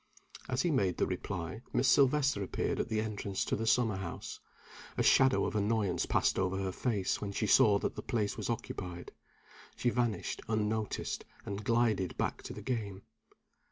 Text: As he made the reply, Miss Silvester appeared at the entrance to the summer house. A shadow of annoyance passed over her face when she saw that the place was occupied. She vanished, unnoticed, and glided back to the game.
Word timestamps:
As 0.49 0.63
he 0.63 0.71
made 0.71 0.97
the 0.97 1.05
reply, 1.05 1.61
Miss 1.73 1.87
Silvester 1.87 2.41
appeared 2.41 2.79
at 2.79 2.89
the 2.89 3.01
entrance 3.01 3.45
to 3.45 3.55
the 3.55 3.67
summer 3.67 3.97
house. 3.97 4.39
A 4.97 5.03
shadow 5.03 5.45
of 5.45 5.55
annoyance 5.55 6.07
passed 6.07 6.39
over 6.39 6.57
her 6.57 6.71
face 6.71 7.21
when 7.21 7.31
she 7.31 7.45
saw 7.45 7.77
that 7.77 7.93
the 7.93 8.01
place 8.01 8.35
was 8.35 8.49
occupied. 8.49 9.11
She 9.75 9.91
vanished, 9.91 10.41
unnoticed, 10.47 11.23
and 11.45 11.63
glided 11.63 12.17
back 12.17 12.41
to 12.41 12.51
the 12.55 12.63
game. 12.63 13.03